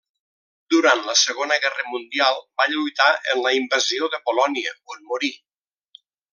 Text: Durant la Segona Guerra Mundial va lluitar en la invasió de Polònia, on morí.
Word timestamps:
Durant 0.73 1.03
la 1.09 1.13
Segona 1.23 1.57
Guerra 1.65 1.85
Mundial 1.89 2.41
va 2.63 2.67
lluitar 2.73 3.11
en 3.35 3.43
la 3.45 3.53
invasió 3.61 4.11
de 4.17 4.23
Polònia, 4.31 4.77
on 4.97 5.07
morí. 5.13 5.35